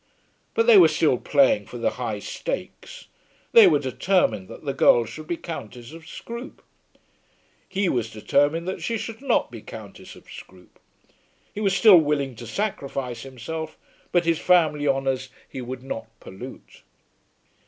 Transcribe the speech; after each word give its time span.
But 0.55 0.65
they 0.65 0.79
were 0.79 0.87
still 0.87 1.19
playing 1.19 1.67
for 1.67 1.77
the 1.77 1.91
high 1.91 2.17
stakes. 2.17 3.05
They 3.51 3.67
were 3.67 3.77
determined 3.77 4.47
that 4.47 4.65
the 4.65 4.73
girl 4.73 5.05
should 5.05 5.27
be 5.27 5.37
Countess 5.37 5.91
of 5.91 6.07
Scroope. 6.07 6.63
He 7.69 7.87
was 7.87 8.09
determined 8.09 8.67
that 8.67 8.81
she 8.81 8.97
should 8.97 9.21
not 9.21 9.51
be 9.51 9.61
Countess 9.61 10.15
of 10.15 10.23
Scroope. 10.27 10.79
He 11.53 11.61
was 11.61 11.77
still 11.77 11.97
willing 11.99 12.35
to 12.37 12.47
sacrifice 12.47 13.21
himself, 13.21 13.77
but 14.11 14.25
his 14.25 14.39
family 14.39 14.87
honours 14.87 15.29
he 15.47 15.61
would 15.61 15.83
not 15.83 16.07
pollute. 16.19 16.81